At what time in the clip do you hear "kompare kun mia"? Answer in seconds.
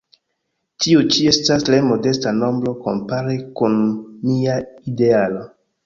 2.87-4.61